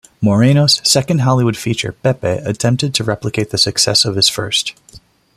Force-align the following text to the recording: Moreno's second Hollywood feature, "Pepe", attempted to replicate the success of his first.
Moreno's 0.19 0.81
second 0.83 1.21
Hollywood 1.21 1.55
feature, 1.55 1.91
"Pepe", 1.91 2.27
attempted 2.43 2.95
to 2.95 3.03
replicate 3.03 3.51
the 3.51 3.57
success 3.59 4.03
of 4.03 4.15
his 4.15 4.29
first. 4.29 4.73